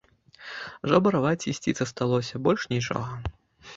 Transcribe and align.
Жабраваць 0.93 1.47
ісці 1.51 1.75
засталося, 1.81 2.43
больш 2.49 2.61
нічога. 2.73 3.13